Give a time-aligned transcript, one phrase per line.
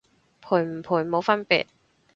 [0.41, 1.67] 賠唔賠冇分別